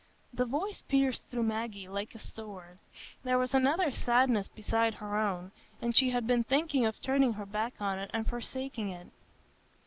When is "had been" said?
6.09-6.43